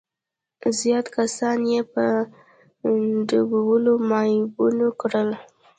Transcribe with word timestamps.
زيات 0.79 1.07
کسان 1.15 1.59
يې 1.71 1.81
په 1.93 2.05
ډبولو 3.29 3.93
معيوبان 4.09 4.77
کړل. 5.01 5.29